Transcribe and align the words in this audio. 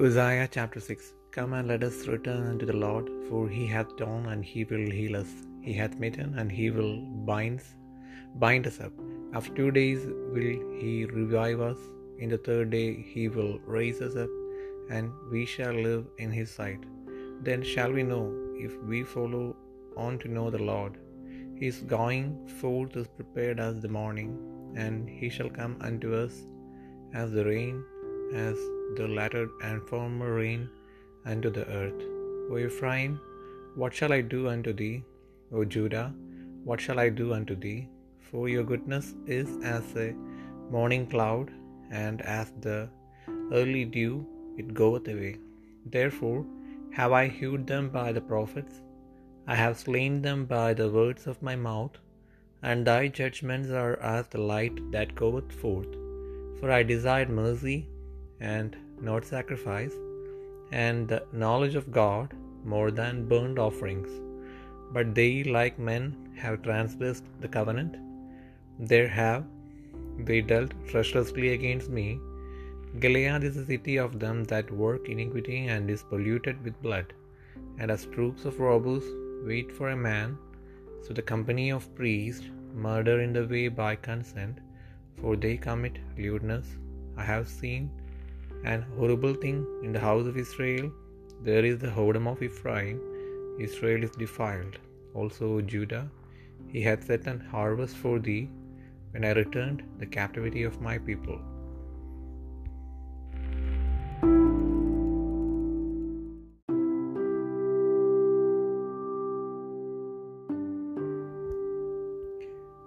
Hosea 0.00 0.48
chapter 0.50 0.80
6 0.80 1.12
Come 1.30 1.52
and 1.56 1.68
let 1.70 1.82
us 1.86 1.96
return 2.12 2.44
unto 2.50 2.66
the 2.68 2.76
Lord, 2.84 3.06
for 3.28 3.40
he 3.54 3.64
hath 3.72 3.90
torn 3.98 4.22
and 4.32 4.42
he 4.50 4.60
will 4.70 4.86
heal 4.98 5.14
us. 5.18 5.32
He 5.66 5.72
hath 5.78 5.96
smitten, 5.96 6.30
and 6.38 6.50
he 6.58 6.66
will 6.76 6.94
bind, 7.30 7.60
bind 8.44 8.66
us 8.70 8.78
up. 8.86 8.94
After 9.34 9.52
two 9.58 9.70
days 9.78 10.06
will 10.34 10.54
he 10.80 10.94
revive 11.18 11.60
us. 11.68 11.76
In 12.22 12.30
the 12.34 12.40
third 12.46 12.70
day 12.76 12.88
he 13.12 13.24
will 13.34 13.52
raise 13.76 14.00
us 14.06 14.16
up, 14.24 14.32
and 14.96 15.12
we 15.34 15.42
shall 15.54 15.76
live 15.88 16.06
in 16.24 16.32
his 16.40 16.50
sight. 16.60 16.82
Then 17.48 17.62
shall 17.74 17.92
we 17.98 18.04
know, 18.12 18.24
if 18.66 18.74
we 18.92 19.00
follow 19.16 19.44
on 20.06 20.18
to 20.22 20.34
know 20.36 20.48
the 20.56 20.66
Lord. 20.72 20.96
His 21.62 21.84
going 21.96 22.28
forth 22.62 22.96
is 23.02 23.16
prepared 23.20 23.60
as 23.68 23.76
the 23.84 23.94
morning, 24.00 24.32
and 24.84 25.14
he 25.20 25.30
shall 25.36 25.52
come 25.60 25.76
unto 25.90 26.10
us 26.24 26.36
as 27.22 27.30
the 27.36 27.44
rain, 27.52 27.76
as 28.32 28.58
the 28.96 29.08
latter 29.08 29.48
and 29.62 29.82
former 29.88 30.34
rain 30.34 30.68
unto 31.24 31.50
the 31.50 31.66
earth. 31.68 32.02
O 32.50 32.58
Ephraim, 32.58 33.20
what 33.74 33.94
shall 33.94 34.12
I 34.12 34.20
do 34.20 34.48
unto 34.48 34.72
thee? 34.72 35.02
O 35.52 35.64
Judah, 35.64 36.12
what 36.64 36.80
shall 36.80 36.98
I 36.98 37.08
do 37.08 37.32
unto 37.32 37.54
thee? 37.54 37.88
For 38.30 38.48
your 38.48 38.64
goodness 38.64 39.14
is 39.26 39.48
as 39.64 39.96
a 39.96 40.14
morning 40.70 41.06
cloud, 41.06 41.50
and 41.90 42.22
as 42.22 42.52
the 42.60 42.88
early 43.52 43.84
dew, 43.84 44.26
it 44.56 44.74
goeth 44.74 45.08
away. 45.08 45.36
Therefore 45.86 46.44
have 46.92 47.12
I 47.12 47.28
hewed 47.28 47.66
them 47.66 47.88
by 47.90 48.12
the 48.12 48.20
prophets, 48.20 48.80
I 49.46 49.54
have 49.54 49.78
slain 49.78 50.22
them 50.22 50.44
by 50.44 50.74
the 50.74 50.90
words 50.90 51.26
of 51.26 51.42
my 51.42 51.56
mouth, 51.56 51.96
and 52.62 52.86
thy 52.86 53.08
judgments 53.08 53.70
are 53.70 53.96
as 54.00 54.26
the 54.28 54.40
light 54.40 54.78
that 54.92 55.14
goeth 55.14 55.52
forth. 55.52 55.92
For 56.58 56.70
I 56.70 56.82
desired 56.82 57.30
mercy 57.30 57.88
and 58.40 58.76
not 59.00 59.24
sacrifice, 59.24 59.94
and 60.72 61.08
the 61.08 61.22
knowledge 61.32 61.74
of 61.74 61.92
God 61.92 62.34
more 62.64 62.90
than 62.90 63.28
burnt 63.28 63.58
offerings. 63.58 64.10
But 64.92 65.14
they, 65.14 65.44
like 65.44 65.78
men, 65.78 66.04
have 66.36 66.62
transgressed 66.62 67.24
the 67.40 67.48
covenant. 67.48 67.96
There 68.78 69.08
have 69.08 69.44
they 70.28 70.40
dealt 70.40 70.72
treacherously 70.90 71.52
against 71.54 71.88
me. 71.98 72.20
Gilead 72.98 73.44
is 73.44 73.56
a 73.56 73.64
city 73.64 73.96
of 74.04 74.18
them 74.18 74.44
that 74.44 74.70
work 74.70 75.08
iniquity 75.08 75.58
and 75.68 75.88
is 75.94 76.02
polluted 76.02 76.62
with 76.64 76.82
blood, 76.82 77.12
and 77.78 77.90
as 77.90 78.06
troops 78.06 78.44
of 78.44 78.58
robbers 78.58 79.04
wait 79.48 79.70
for 79.76 79.90
a 79.90 79.96
man, 79.96 80.36
so 81.04 81.12
the 81.14 81.22
company 81.22 81.70
of 81.70 81.94
priests 81.94 82.48
murder 82.74 83.20
in 83.20 83.32
the 83.32 83.46
way 83.46 83.68
by 83.68 83.94
consent, 83.94 84.58
for 85.20 85.36
they 85.36 85.56
commit 85.56 85.98
lewdness. 86.18 86.66
I 87.16 87.24
have 87.32 87.48
seen 87.48 87.90
an 88.64 88.84
horrible 88.96 89.34
thing 89.34 89.66
in 89.82 89.92
the 89.92 90.00
house 90.00 90.26
of 90.26 90.36
Israel. 90.36 90.90
There 91.42 91.64
is 91.64 91.78
the 91.78 91.88
whoredom 91.88 92.26
of 92.30 92.42
Ephraim. 92.42 93.00
Israel 93.58 94.04
is 94.04 94.10
defiled. 94.10 94.78
Also 95.14 95.60
Judah, 95.60 96.10
he 96.68 96.82
hath 96.82 97.04
set 97.04 97.26
an 97.26 97.40
harvest 97.40 97.96
for 97.96 98.18
thee 98.18 98.50
when 99.12 99.24
I 99.24 99.32
returned 99.32 99.82
the 99.98 100.06
captivity 100.06 100.62
of 100.62 100.80
my 100.80 100.98
people. 100.98 101.40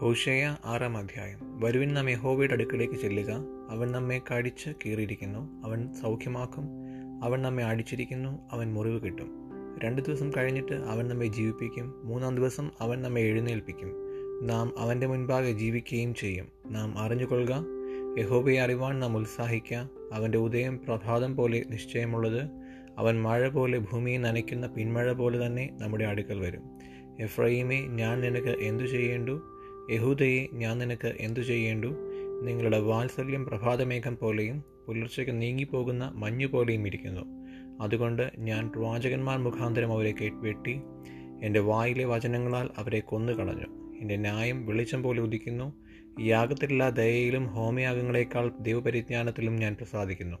Hosea 0.00 0.56
ആറാം 0.64 0.96
അധ്യായം. 0.96 1.60
വരുവിൻ 1.60 1.94
നാം 1.94 2.10
യഹോവയുടെ 2.10 2.52
അടുക്കിലേക്ക് 2.52 2.94
ചെല്ലുക. 2.94 3.44
അവൻ 3.70 3.92
നമ്മെ 3.92 4.20
കടിച്ച് 4.32 4.70
കീറിയിരിക്കുന്നു. 4.86 5.66
അവൻ 5.66 5.94
സൗഖ്യമാക്കും. 6.02 6.68
അവൻ 7.24 7.42
നമ്മെ 7.42 7.64
അടിച്ചിരിക്കുന്നു 7.64 8.38
അവൻ 8.52 8.74
മുറിവ് 8.74 9.04
കിട്ടും. 9.04 9.28
രണ്ട് 9.84 10.02
ദിവസം 10.02 10.32
കഴിഞ്ഞിട്ട് 10.36 10.72
അവൻ 10.72 11.08
നമ്മെ 11.08 11.26
ജീവിപ്പിക്കും. 11.26 11.94
മൂന്നാം 12.04 12.36
ദിവസം 12.36 12.70
അവൻ 12.80 13.02
നമ്മെ 13.02 13.20
എഴുന്നേൽപ്പിക്കും. 13.20 13.94
നാം 14.46 14.78
അവന്റെ 14.78 15.06
മുൻപാകെ 15.06 15.52
ജീവിക്കുകയും 15.52 16.14
ചെയ്യും. 16.14 16.48
നാം 16.70 16.98
അറിഞ്ഞുകൊള്ളുക. 16.98 17.64
യഹോബയെ 18.18 18.60
അറിവാൻ 18.60 19.00
നാം 19.00 19.16
ഉത്സാഹിക്കുക. 19.16 19.90
അവന്റെ 20.12 20.38
ഉദയം 20.38 20.80
പ്രഭാതം 20.88 21.36
പോലെ 21.36 21.64
നിശ്ചയമുള്ളത്. 21.70 22.50
അവൻ 22.98 23.22
മഴ 23.22 23.48
പോലെ 23.48 23.78
ഭൂമിയെ 23.78 24.18
നനയ്ക്കുന്ന 24.18 24.66
പിന്മഴ 24.66 25.12
പോലെ 25.12 25.46
തന്നെ 25.46 25.70
നമ്മുടെ 25.72 26.04
അടുക്കൽ 26.04 26.40
വരും. 26.40 26.62
എഫ്രൈമെ 27.20 27.80
ഞാൻ 27.80 28.20
നിനക്ക് 28.20 28.58
എന്തു 28.60 28.84
ചെയ്യേണ്ടു? 28.84 29.56
യഹൂദയെ 29.90 30.46
ഞാൻ 30.52 30.78
നിനക്ക് 30.78 31.16
എന്തു 31.20 31.40
ചെയ്യേണ്ടു? 31.40 31.94
നിങ്ങളുടെ 32.42 32.78
വാത്സല്യം 32.78 33.44
പ്രഭാതമേഘം 33.44 34.16
പോലെയും 34.16 34.64
പുലർച്ചയ്ക്ക് 34.86 35.42
നീങ്ങിപ്പോകുന്ന 35.42 36.12
മഞ്ഞു 36.14 36.46
പോലെയും 36.46 36.86
ഇരിക്കുന്നു. 36.86 37.20
അതുകൊണ്ട് 37.80 38.30
ഞാൻ 38.38 38.68
പ്രവാചകന്മാർ 38.68 39.38
മുഖാന്തരം 39.38 39.92
അവരെ 39.92 40.14
വെട്ടി 40.32 40.80
എന്റെ 41.42 41.60
വായിലെ 41.60 42.04
വചനങ്ങളാൽ 42.04 42.70
അവരെ 42.76 43.00
കൊന്നുകളഞ്ഞു. 43.00 43.96
എന്റെ 44.00 44.16
ന്യായം 44.16 44.66
വെളിച്ചം 44.66 45.02
പോലെ 45.02 45.20
ഉദിക്കുന്നു. 45.20 45.72
യാഗത്തിലുള്ള 46.20 46.90
ദയയിലും 46.90 47.46
ഹോമയാഗങ്ങളെക്കാൾ 47.46 48.50
ദൈവപരിജ്ഞാനത്തിലും 48.60 49.56
ഞാൻ 49.56 49.74
പ്രസാദിക്കുന്നു. 49.74 50.36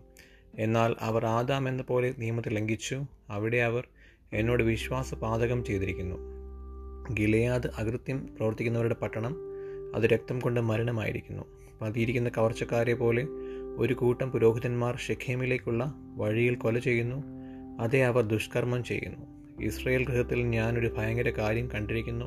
എന്നാൽ 0.58 0.96
അവർ 1.00 1.26
ആദാം 1.26 1.68
എന്ന 1.68 1.82
പോലെ 1.82 2.14
നിയമത്തെ 2.18 2.50
ലംഘിച്ചു. 2.50 3.04
അവിടെ 3.30 3.56
അവർ 3.56 3.88
എന്നോട് 4.32 4.62
വിശ്വാസപാതകം 4.62 5.64
ചെയ്തിരിക്കുന്നു. 5.64 6.39
ഗിലയാദ് 7.14 7.66
അകൃത്യം 7.76 8.26
പ്രവർത്തിക്കുന്നവരുടെ 8.36 8.94
പട്ടണം 8.94 9.36
അത് 9.94 10.02
രക്തം 10.02 10.38
കൊണ്ട് 10.38 10.60
മരണമായിരിക്കുന്നു. 10.60 11.42
പതിയിരിക്കുന്ന 11.82 12.30
കവർച്ചക്കാരെ 12.38 12.94
പോലെ 12.94 13.26
ഒരു 13.76 13.94
കൂട്ടം 13.94 14.30
പുരോഹിതന്മാർ 14.30 14.98
ഷെഖേമിലേക്കുള്ള 14.98 15.94
വഴിയിൽ 16.16 16.54
കൊല 16.54 16.78
ചെയ്യുന്നു. 16.78 17.22
അതേ 17.80 18.00
അവർ 18.00 18.24
ദുഷ്കർമ്മം 18.24 18.84
ചെയ്യുന്നു. 18.84 19.26
ഇസ്രയേൽ 19.64 20.04
ഗൃഹത്തിൽ 20.04 20.42
ഞാനൊരു 20.42 20.94
ഭയങ്കര 20.98 21.30
കാര്യം 21.30 21.70
കണ്ടിരിക്കുന്നു. 21.74 22.24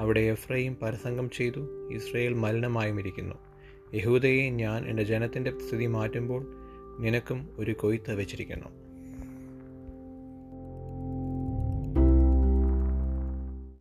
അവിടെ 0.00 0.20
എഫ്രൈം 0.20 0.76
പരസംഗം 0.82 1.30
ചെയ്തു. 1.30 1.90
ഇസ്രയേൽ 1.92 2.34
മലിനമായും 2.34 3.00
ഇരിക്കുന്നു. 3.00 3.34
യഹൂദയെ 3.94 4.50
ഞാൻ 4.50 4.86
എന്റെ 4.86 5.02
ജനത്തിന്റെ 5.02 5.50
സ്ഥിതി 5.50 5.86
മാറ്റുമ്പോൾ 5.86 6.46
നിനക്കും 6.98 7.48
ഒരു 7.58 7.72
കൊയ്ത്ത് 7.72 8.14
വെച്ചിരിക്കുന്നു. 8.14 8.93